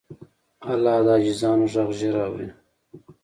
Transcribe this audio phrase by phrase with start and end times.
[0.71, 2.47] الله د عاجزانو غږ ژر اوري.